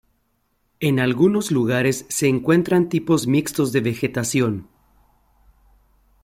[0.79, 4.67] En algunos lugares se encuentran tipos mixtos de vegetación.